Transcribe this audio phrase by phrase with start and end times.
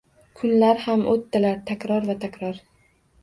[0.37, 2.59] Kunlar ham o‘tdilar takror va takror